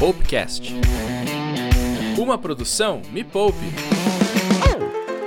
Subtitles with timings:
[0.00, 0.72] Poupecast.
[2.16, 3.58] Uma produção Me Poupe.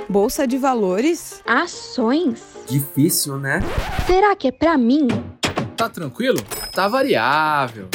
[0.08, 1.40] Bolsa de valores?
[1.46, 2.42] Ações?
[2.68, 3.60] Difícil, né?
[4.04, 5.06] Será que é pra mim?
[5.76, 6.42] Tá tranquilo?
[6.72, 7.88] Tá variável.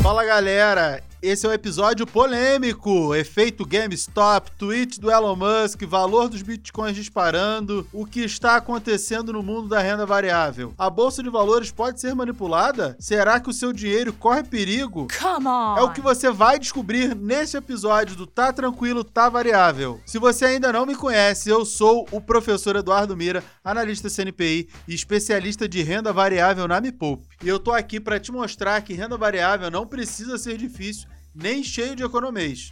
[0.00, 3.14] Fala galera, esse é o um episódio polêmico.
[3.14, 9.42] Efeito GameStop, tweet do Elon Musk, valor dos bitcoins disparando, o que está acontecendo no
[9.42, 10.72] mundo da renda variável.
[10.78, 12.96] A bolsa de valores pode ser manipulada?
[12.98, 15.08] Será que o seu dinheiro corre perigo?
[15.20, 15.76] Come on!
[15.76, 20.00] É o que você vai descobrir neste episódio do Tá Tranquilo, Tá Variável.
[20.06, 24.94] Se você ainda não me conhece, eu sou o professor Eduardo Mira, analista CNPI e
[24.94, 27.28] especialista de renda variável na Me Poupe.
[27.44, 31.62] E eu tô aqui para te mostrar que renda variável não precisa ser difícil nem
[31.62, 32.70] cheio de economês.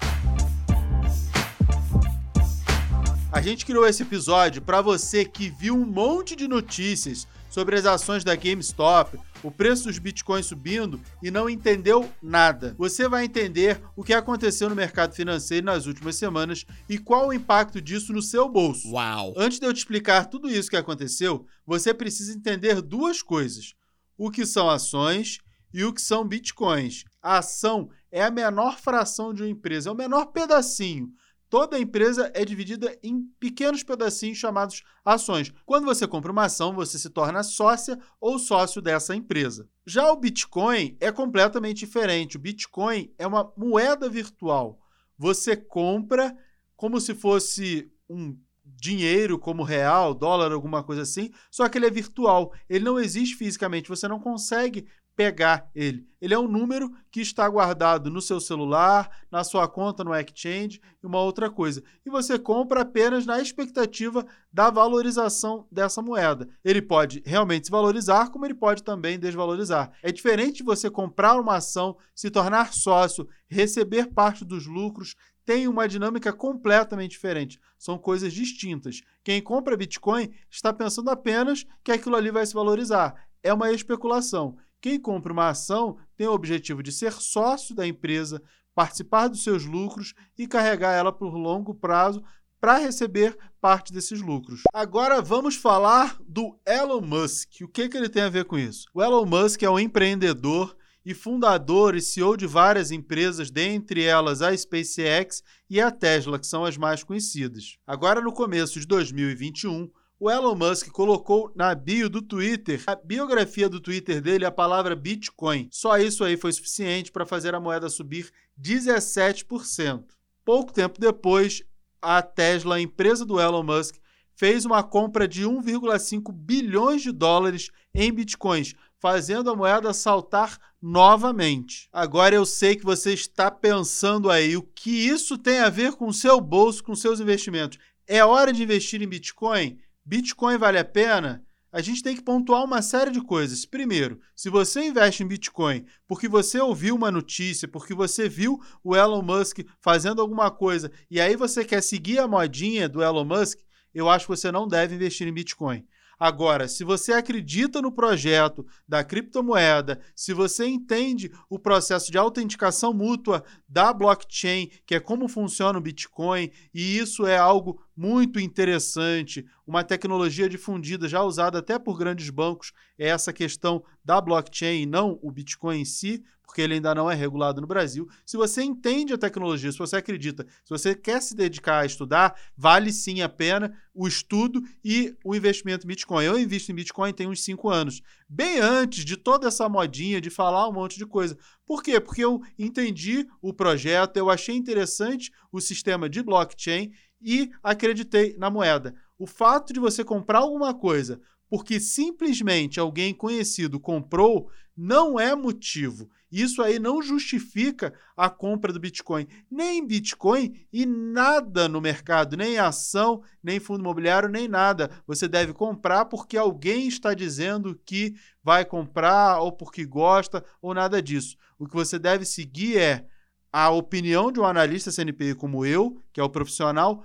[3.31, 7.87] A gente criou esse episódio para você que viu um monte de notícias sobre as
[7.87, 12.75] ações da GameStop, o preço dos bitcoins subindo e não entendeu nada.
[12.79, 17.33] Você vai entender o que aconteceu no mercado financeiro nas últimas semanas e qual o
[17.33, 18.91] impacto disso no seu bolso.
[18.92, 19.34] Uau!
[19.36, 23.75] Antes de eu te explicar tudo isso que aconteceu, você precisa entender duas coisas:
[24.17, 25.39] o que são ações
[25.73, 27.05] e o que são bitcoins.
[27.23, 31.12] A ação é a menor fração de uma empresa, é o menor pedacinho.
[31.51, 35.53] Toda empresa é dividida em pequenos pedacinhos chamados ações.
[35.64, 39.67] Quando você compra uma ação, você se torna sócia ou sócio dessa empresa.
[39.86, 42.36] Já o Bitcoin é completamente diferente.
[42.36, 44.79] O Bitcoin é uma moeda virtual.
[45.17, 46.36] Você compra
[46.77, 48.39] como se fosse um
[48.77, 52.53] dinheiro como real, dólar, alguma coisa assim, só que ele é virtual.
[52.69, 54.86] Ele não existe fisicamente, você não consegue
[55.19, 56.06] pegar ele.
[56.20, 60.80] Ele é um número que está guardado no seu celular, na sua conta no exchange
[61.02, 61.83] e uma outra coisa.
[62.06, 66.48] E você compra apenas na expectativa da valorização dessa moeda.
[66.64, 69.91] Ele pode realmente se valorizar, como ele pode também desvalorizar.
[70.05, 75.66] É diferente de você comprar uma ação, se tornar sócio, receber parte dos lucros, tem
[75.66, 77.58] uma dinâmica completamente diferente.
[77.77, 79.02] São coisas distintas.
[79.24, 83.27] Quem compra Bitcoin está pensando apenas que aquilo ali vai se valorizar.
[83.42, 84.57] É uma especulação.
[84.80, 88.42] Quem compra uma ação tem o objetivo de ser sócio da empresa,
[88.74, 92.22] participar dos seus lucros e carregar ela por longo prazo
[92.61, 94.62] para receber parte desses lucros.
[94.72, 97.61] Agora vamos falar do Elon Musk.
[97.62, 98.86] O que, que ele tem a ver com isso?
[98.94, 104.42] O Elon Musk é um empreendedor e fundador e CEO de várias empresas, dentre elas
[104.42, 107.78] a SpaceX e a Tesla, que são as mais conhecidas.
[107.86, 109.90] Agora, no começo de 2021,
[110.20, 114.96] o Elon Musk colocou na bio do Twitter, a biografia do Twitter dele, a palavra
[114.96, 115.68] Bitcoin.
[115.70, 120.05] Só isso aí foi suficiente para fazer a moeda subir 17%.
[120.45, 121.62] Pouco tempo depois,
[122.02, 123.96] a Tesla, a empresa do Elon Musk,
[124.34, 131.88] fez uma compra de 1,5 bilhões de dólares em bitcoins, fazendo a moeda saltar novamente.
[131.93, 136.06] Agora eu sei que você está pensando aí o que isso tem a ver com
[136.06, 137.78] o seu bolso, com seus investimentos.
[138.06, 139.78] É hora de investir em Bitcoin?
[140.08, 141.44] Bitcoin vale a pena?
[141.70, 143.67] A gente tem que pontuar uma série de coisas.
[143.67, 148.96] Primeiro, se você investe em Bitcoin porque você ouviu uma notícia, porque você viu o
[148.96, 153.58] Elon Musk fazendo alguma coisa e aí você quer seguir a modinha do Elon Musk,
[153.93, 155.85] eu acho que você não deve investir em Bitcoin.
[156.19, 162.93] Agora, se você acredita no projeto da criptomoeda, se você entende o processo de autenticação
[162.93, 169.44] mútua da blockchain, que é como funciona o Bitcoin, e isso é algo muito interessante,
[169.67, 174.87] uma tecnologia difundida, já usada até por grandes bancos, é essa questão da blockchain e
[174.87, 178.08] não o Bitcoin em si, porque ele ainda não é regulado no Brasil.
[178.25, 182.41] Se você entende a tecnologia, se você acredita, se você quer se dedicar a estudar,
[182.56, 186.25] vale sim a pena o estudo e o investimento em Bitcoin.
[186.25, 190.31] Eu invisto em Bitcoin tem uns 5 anos, bem antes de toda essa modinha de
[190.31, 191.37] falar um monte de coisa.
[191.67, 192.00] Por quê?
[192.00, 198.50] Porque eu entendi o projeto, eu achei interessante o sistema de blockchain e acreditei na
[198.50, 198.94] moeda.
[199.19, 206.08] O fato de você comprar alguma coisa porque simplesmente alguém conhecido comprou não é motivo.
[206.31, 209.26] Isso aí não justifica a compra do Bitcoin.
[209.50, 214.90] Nem Bitcoin e nada no mercado, nem ação, nem fundo imobiliário, nem nada.
[215.06, 218.14] Você deve comprar porque alguém está dizendo que
[218.44, 221.37] vai comprar, ou porque gosta, ou nada disso.
[221.58, 223.06] O que você deve seguir é
[223.52, 227.04] a opinião de um analista CNPI como eu, que é o profissional,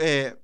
[0.00, 0.36] é,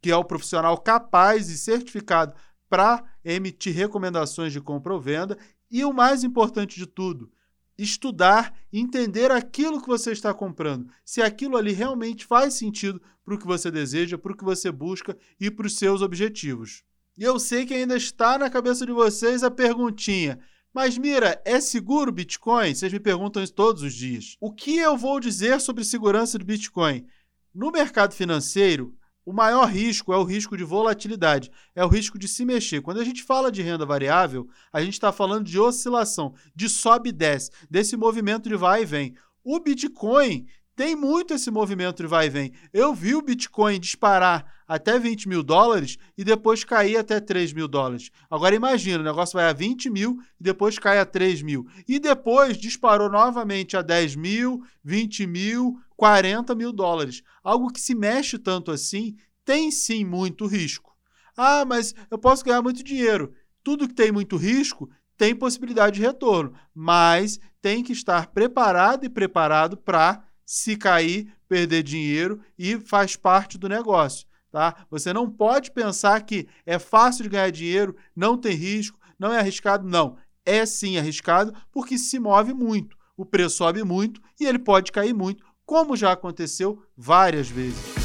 [0.00, 2.34] que é o profissional capaz e certificado
[2.68, 5.38] para emitir recomendações de compra ou venda.
[5.70, 7.30] E o mais importante de tudo,
[7.76, 13.38] estudar, entender aquilo que você está comprando, se aquilo ali realmente faz sentido para o
[13.38, 16.84] que você deseja, para o que você busca e para os seus objetivos.
[17.16, 20.38] E eu sei que ainda está na cabeça de vocês a perguntinha:
[20.74, 22.74] Mas Mira, é seguro o Bitcoin?
[22.74, 24.36] Vocês me perguntam isso todos os dias.
[24.40, 27.06] O que eu vou dizer sobre segurança do Bitcoin?
[27.54, 28.92] No mercado financeiro,
[29.24, 32.82] o maior risco é o risco de volatilidade, é o risco de se mexer.
[32.82, 37.10] Quando a gente fala de renda variável, a gente está falando de oscilação, de sobe
[37.10, 39.14] e desce, desse movimento de vai e vem.
[39.44, 40.44] O Bitcoin
[40.76, 42.52] tem muito esse movimento de vai e vem.
[42.72, 47.68] Eu vi o Bitcoin disparar até 20 mil dólares e depois cair até 3 mil
[47.68, 48.10] dólares.
[48.30, 51.66] Agora imagina, o negócio vai a 20 mil e depois cai a 3 mil.
[51.86, 57.22] E depois disparou novamente a 10 mil, 20 mil, 40 mil dólares.
[57.42, 60.94] Algo que se mexe tanto assim tem sim muito risco.
[61.36, 63.32] Ah, mas eu posso ganhar muito dinheiro.
[63.62, 69.08] Tudo que tem muito risco tem possibilidade de retorno, mas tem que estar preparado e
[69.08, 74.26] preparado para se cair, perder dinheiro e faz parte do negócio.
[74.50, 74.86] Tá?
[74.90, 79.38] Você não pode pensar que é fácil de ganhar dinheiro, não tem risco, não é
[79.38, 79.86] arriscado.
[79.86, 82.96] Não, é sim arriscado porque se move muito.
[83.16, 88.03] O preço sobe muito e ele pode cair muito, como já aconteceu várias vezes.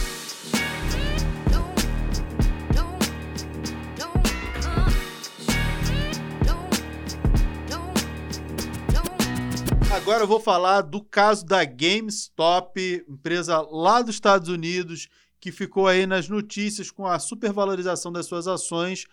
[10.09, 15.07] Agora eu vou falar do caso da GameStop, empresa lá dos Estados Unidos,
[15.39, 19.05] que ficou aí nas notícias com a supervalorização das suas ações,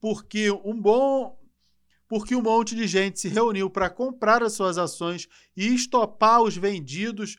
[0.00, 1.36] porque um bom
[2.06, 5.26] porque um monte de gente se reuniu para comprar as suas ações
[5.56, 7.38] e estopar os vendidos.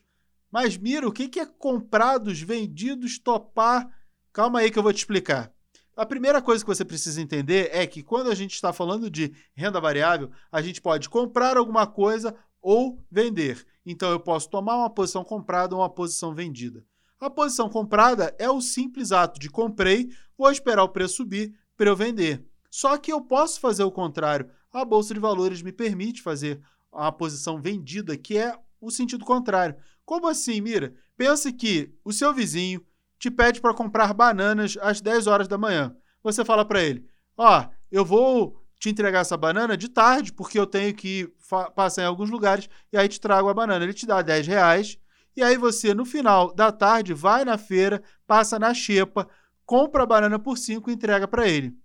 [0.52, 3.88] Mas mira, o que é comprar dos vendidos, estopar?
[4.34, 5.50] Calma aí que eu vou te explicar.
[5.96, 9.32] A primeira coisa que você precisa entender é que quando a gente está falando de
[9.54, 13.66] renda variável, a gente pode comprar alguma coisa ou vender.
[13.84, 16.84] Então eu posso tomar uma posição comprada ou uma posição vendida.
[17.20, 21.88] A posição comprada é o simples ato de comprei, vou esperar o preço subir para
[21.88, 22.44] eu vender.
[22.70, 24.48] Só que eu posso fazer o contrário.
[24.72, 26.60] A bolsa de valores me permite fazer
[26.92, 29.76] a posição vendida, que é o sentido contrário.
[30.04, 30.94] Como assim, Mira?
[31.16, 32.84] Pense que o seu vizinho
[33.18, 35.96] te pede para comprar bananas às 10 horas da manhã.
[36.22, 37.04] Você fala para ele:
[37.36, 41.32] "Ó, oh, eu vou te entregar essa banana de tarde, porque eu tenho que
[41.74, 43.84] passar em alguns lugares, e aí te trago a banana.
[43.84, 44.98] Ele te dá 10 reais,
[45.36, 49.28] e aí você, no final da tarde, vai na feira, passa na xepa,
[49.64, 51.76] compra a banana por 5 e entrega para ele.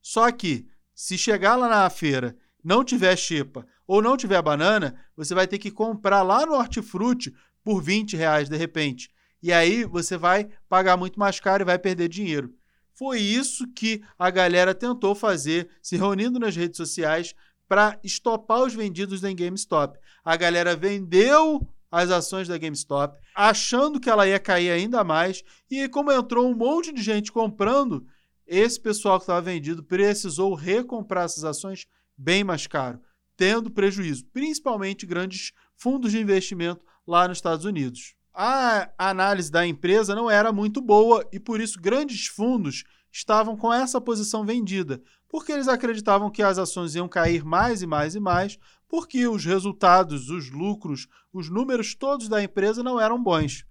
[0.00, 5.34] Só que, se chegar lá na feira, não tiver xepa ou não tiver banana, você
[5.34, 9.10] vai ter que comprar lá no hortifruti por 20 reais de repente.
[9.42, 12.52] E aí você vai pagar muito mais caro e vai perder dinheiro.
[12.98, 17.32] Foi isso que a galera tentou fazer, se reunindo nas redes sociais
[17.68, 19.96] para estopar os vendidos da GameStop.
[20.24, 25.88] A galera vendeu as ações da GameStop, achando que ela ia cair ainda mais, e
[25.88, 28.04] como entrou um monte de gente comprando,
[28.44, 31.86] esse pessoal que estava vendido precisou recomprar essas ações
[32.16, 33.00] bem mais caro,
[33.36, 40.14] tendo prejuízo, principalmente grandes fundos de investimento lá nos Estados Unidos a análise da empresa
[40.14, 45.50] não era muito boa e por isso grandes fundos estavam com essa posição vendida, porque
[45.50, 48.56] eles acreditavam que as ações iam cair mais e mais e mais,
[48.88, 53.66] porque os resultados, os lucros, os números todos da empresa não eram bons.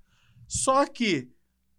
[0.49, 1.31] Só que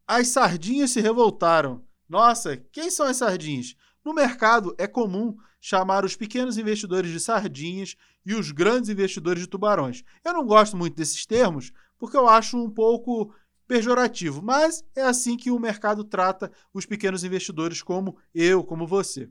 [0.06, 1.84] as sardinhas se revoltaram.
[2.08, 3.76] Nossa, quem são as sardinhas?
[4.02, 9.48] No mercado é comum chamar os pequenos investidores de sardinhas e os grandes investidores de
[9.48, 10.02] tubarões.
[10.24, 13.34] Eu não gosto muito desses termos, porque eu acho um pouco
[13.66, 19.30] pejorativo, mas é assim que o mercado trata os pequenos investidores como eu, como você.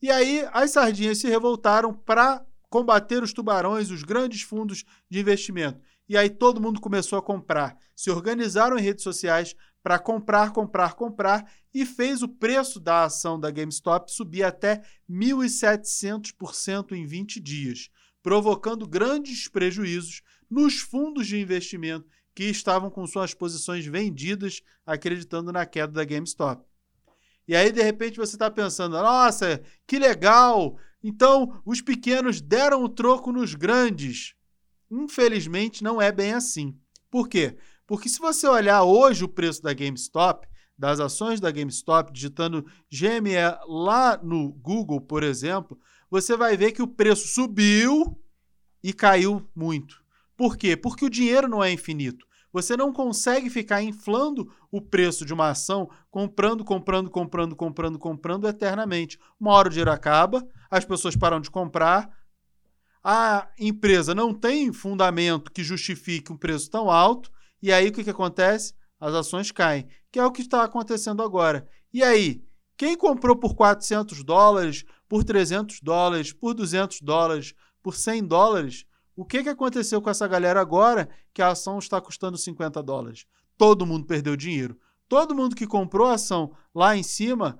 [0.00, 5.80] E aí as sardinhas se revoltaram para combater os tubarões, os grandes fundos de investimento.
[6.08, 10.94] E aí todo mundo começou a comprar, se organizaram em redes sociais para comprar, comprar,
[10.94, 17.90] comprar e fez o preço da ação da GameStop subir até 1.700% em 20 dias,
[18.22, 25.66] provocando grandes prejuízos nos fundos de investimento que estavam com suas posições vendidas, acreditando na
[25.66, 26.64] queda da GameStop.
[27.46, 30.78] E aí, de repente, você está pensando: nossa, que legal!
[31.02, 34.34] Então, os pequenos deram o troco nos grandes.
[34.90, 36.76] Infelizmente, não é bem assim.
[37.10, 37.56] Por quê?
[37.86, 40.46] Porque se você olhar hoje o preço da GameStop,
[40.78, 43.36] das ações da GameStop, digitando GME
[43.66, 45.78] lá no Google, por exemplo,
[46.10, 48.18] você vai ver que o preço subiu
[48.82, 50.02] e caiu muito.
[50.36, 50.76] Por quê?
[50.76, 52.26] Porque o dinheiro não é infinito.
[52.52, 58.48] Você não consegue ficar inflando o preço de uma ação, comprando, comprando, comprando, comprando, comprando
[58.48, 59.18] eternamente.
[59.38, 62.10] Uma hora o dinheiro acaba, as pessoas param de comprar,
[63.04, 67.30] a empresa não tem fundamento que justifique um preço tão alto,
[67.62, 68.74] e aí o que, que acontece?
[68.98, 71.66] As ações caem, que é o que está acontecendo agora.
[71.92, 72.42] E aí,
[72.76, 77.52] quem comprou por 400 dólares, por 300 dólares, por 200 dólares,
[77.82, 78.86] por 100 dólares.
[79.16, 83.26] O que, que aconteceu com essa galera agora que a ação está custando 50 dólares?
[83.58, 84.78] Todo mundo perdeu dinheiro.
[85.08, 87.58] Todo mundo que comprou a ação lá em cima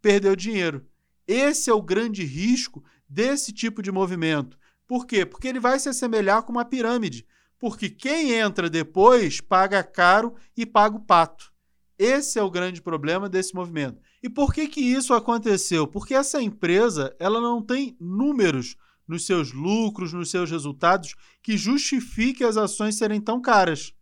[0.00, 0.86] perdeu dinheiro.
[1.26, 4.56] Esse é o grande risco desse tipo de movimento.
[4.86, 5.26] Por quê?
[5.26, 7.26] Porque ele vai se assemelhar com uma pirâmide.
[7.58, 11.52] Porque quem entra depois paga caro e paga o pato.
[11.98, 14.00] Esse é o grande problema desse movimento.
[14.22, 15.86] E por que, que isso aconteceu?
[15.86, 18.76] Porque essa empresa ela não tem números
[19.06, 23.92] nos seus lucros, nos seus resultados, que justifique as ações serem tão caras.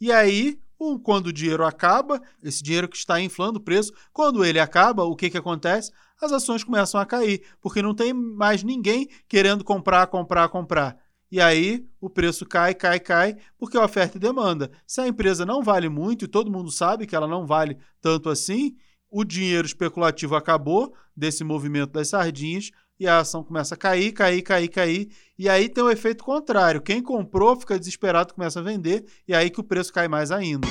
[0.00, 0.58] E aí,
[1.02, 5.14] quando o dinheiro acaba, esse dinheiro que está inflando o preço, quando ele acaba, o
[5.14, 5.92] que, que acontece?
[6.20, 10.96] As ações começam a cair, porque não tem mais ninguém querendo comprar, comprar, comprar.
[11.30, 14.70] E aí o preço cai, cai, cai, porque é oferta e demanda.
[14.86, 18.30] Se a empresa não vale muito, e todo mundo sabe que ela não vale tanto
[18.30, 18.76] assim,
[19.10, 24.42] o dinheiro especulativo acabou desse movimento das sardinhas e a ação começa a cair, cair,
[24.42, 25.08] cair, cair.
[25.38, 26.82] E aí tem o efeito contrário.
[26.82, 30.66] Quem comprou fica desesperado, começa a vender, e aí que o preço cai mais ainda.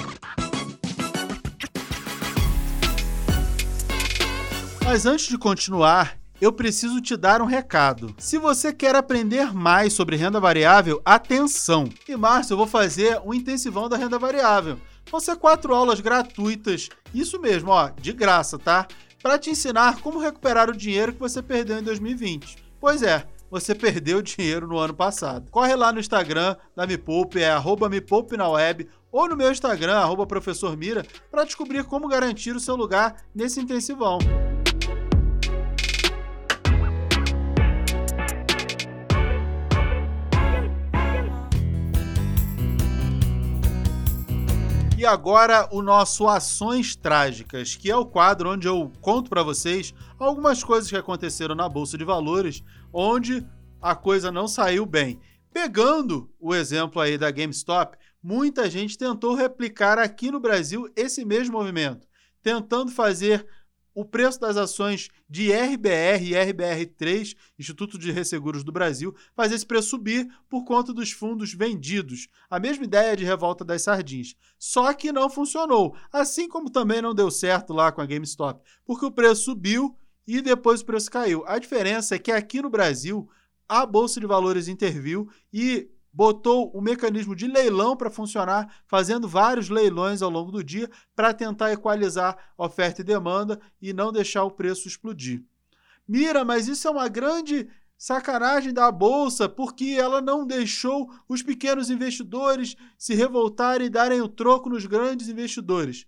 [4.83, 8.13] Mas antes de continuar, eu preciso te dar um recado.
[8.17, 11.89] Se você quer aprender mais sobre renda variável, atenção!
[12.07, 14.79] Em março eu vou fazer um intensivão da renda variável.
[15.09, 18.87] Vão ser quatro aulas gratuitas, isso mesmo, ó, de graça, tá?
[19.21, 22.57] Para te ensinar como recuperar o dinheiro que você perdeu em 2020.
[22.79, 25.49] Pois é, você perdeu dinheiro no ano passado.
[25.49, 29.37] Corre lá no Instagram da Me Poupe, é arroba Me Poupe na web, ou no
[29.37, 34.19] meu Instagram, arroba Professor Mira, para descobrir como garantir o seu lugar nesse intensivão.
[45.07, 50.63] Agora o nosso Ações Trágicas, que é o quadro onde eu conto para vocês algumas
[50.63, 53.45] coisas que aconteceram na bolsa de valores, onde
[53.81, 55.19] a coisa não saiu bem.
[55.53, 61.57] Pegando o exemplo aí da GameStop, muita gente tentou replicar aqui no Brasil esse mesmo
[61.57, 62.05] movimento,
[62.43, 63.47] tentando fazer
[63.97, 69.65] o preço das ações de RBR e RBR3, Instituto de Resseguros do Brasil, faz esse
[69.65, 72.27] preço subir por conta dos fundos vendidos.
[72.47, 74.35] A mesma ideia de revolta das sardinhas.
[74.59, 79.03] Só que não funcionou, assim como também não deu certo lá com a GameStop, porque
[79.03, 81.43] o preço subiu e depois o preço caiu.
[81.47, 83.27] A diferença é que aqui no Brasil
[83.67, 89.69] a Bolsa de Valores interviu e botou o mecanismo de leilão para funcionar, fazendo vários
[89.69, 94.49] leilões ao longo do dia para tentar equalizar oferta e demanda e não deixar o
[94.49, 95.43] preço explodir.
[96.07, 101.91] Mira, mas isso é uma grande sacanagem da bolsa, porque ela não deixou os pequenos
[101.91, 106.07] investidores se revoltarem e darem o troco nos grandes investidores.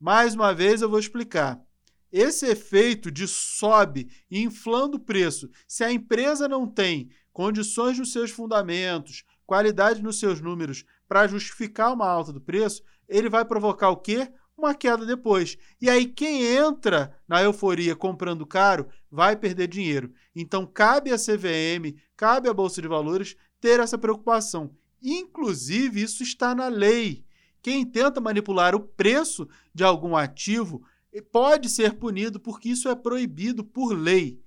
[0.00, 1.62] Mais uma vez eu vou explicar.
[2.10, 8.30] Esse efeito de sobe inflando o preço, se a empresa não tem condições nos seus
[8.30, 13.96] fundamentos, qualidade nos seus números para justificar uma alta do preço, ele vai provocar o
[13.96, 14.30] quê?
[14.56, 15.56] Uma queda depois.
[15.80, 20.12] E aí, quem entra na euforia comprando caro vai perder dinheiro.
[20.34, 24.74] Então, cabe à CVM, cabe à Bolsa de Valores ter essa preocupação.
[25.02, 27.24] Inclusive, isso está na lei.
[27.60, 30.82] Quem tenta manipular o preço de algum ativo
[31.32, 34.43] pode ser punido porque isso é proibido por lei.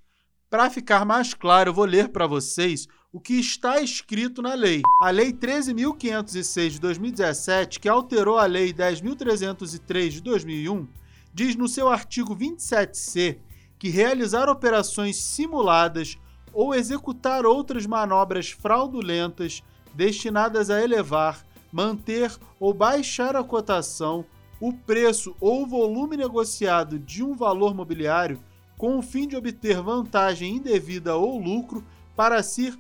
[0.49, 4.81] Para ficar mais claro, eu vou ler para vocês o que está escrito na lei.
[5.01, 10.87] A Lei 13.506 de 2017, que alterou a Lei 10.303 de 2001,
[11.33, 13.39] diz no seu artigo 27c
[13.77, 16.17] que realizar operações simuladas
[16.53, 19.61] ou executar outras manobras fraudulentas
[19.93, 24.25] destinadas a elevar, manter ou baixar a cotação,
[24.61, 28.41] o preço ou o volume negociado de um valor mobiliário
[28.77, 31.84] com o fim de obter vantagem indevida ou lucro
[32.15, 32.77] para si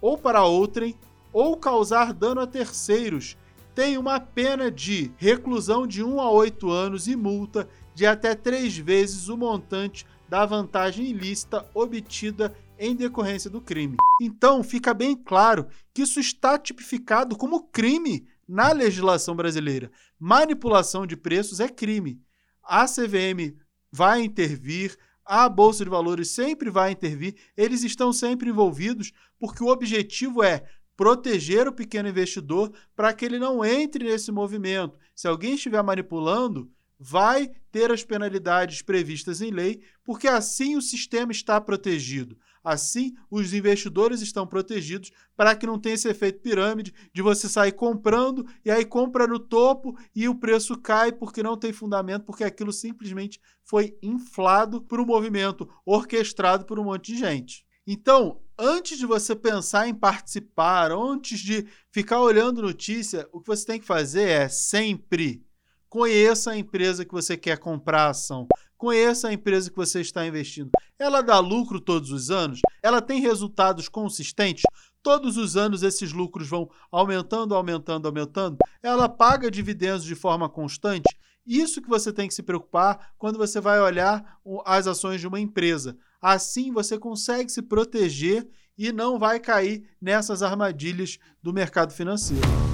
[0.00, 0.94] ou para outrem,
[1.32, 3.36] ou causar dano a terceiros,
[3.74, 8.76] tem uma pena de reclusão de 1 a 8 anos e multa de até três
[8.76, 13.96] vezes o montante da vantagem ilícita obtida em decorrência do crime.
[14.22, 19.90] Então, fica bem claro que isso está tipificado como crime na legislação brasileira.
[20.18, 22.18] Manipulação de preços é crime.
[22.64, 23.54] A CVM
[23.92, 24.96] vai intervir,
[25.30, 30.64] a Bolsa de Valores sempre vai intervir, eles estão sempre envolvidos, porque o objetivo é
[30.96, 34.98] proteger o pequeno investidor para que ele não entre nesse movimento.
[35.14, 36.68] Se alguém estiver manipulando,
[36.98, 42.36] vai ter as penalidades previstas em lei, porque assim o sistema está protegido.
[42.62, 47.72] Assim, os investidores estão protegidos para que não tenha esse efeito pirâmide de você sair
[47.72, 52.44] comprando e aí compra no topo e o preço cai porque não tem fundamento, porque
[52.44, 57.64] aquilo simplesmente foi inflado por um movimento orquestrado por um monte de gente.
[57.86, 63.64] Então, antes de você pensar em participar, antes de ficar olhando notícia, o que você
[63.64, 65.42] tem que fazer é sempre
[65.90, 68.46] conheça a empresa que você quer comprar a ação.
[68.78, 70.70] Conheça a empresa que você está investindo.
[70.98, 72.60] Ela dá lucro todos os anos?
[72.82, 74.62] Ela tem resultados consistentes?
[75.02, 78.56] Todos os anos esses lucros vão aumentando, aumentando, aumentando?
[78.82, 81.14] Ela paga dividendos de forma constante?
[81.44, 85.40] Isso que você tem que se preocupar quando você vai olhar as ações de uma
[85.40, 85.98] empresa.
[86.22, 92.69] Assim você consegue se proteger e não vai cair nessas armadilhas do mercado financeiro.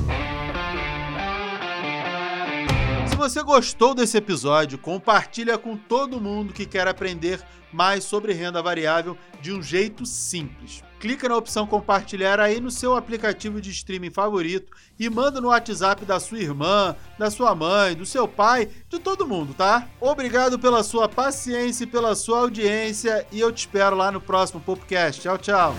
[3.16, 7.40] Se você gostou desse episódio, compartilha com todo mundo que quer aprender
[7.72, 10.84] mais sobre renda variável de um jeito simples.
[11.00, 16.04] Clica na opção compartilhar aí no seu aplicativo de streaming favorito e manda no WhatsApp
[16.04, 19.88] da sua irmã, da sua mãe, do seu pai, de todo mundo, tá?
[19.98, 24.60] Obrigado pela sua paciência e pela sua audiência e eu te espero lá no próximo
[24.60, 25.22] podcast.
[25.22, 25.74] Tchau, tchau.